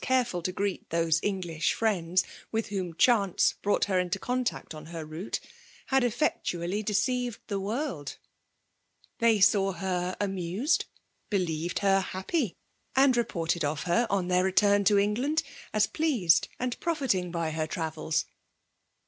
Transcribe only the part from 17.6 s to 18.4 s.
travels.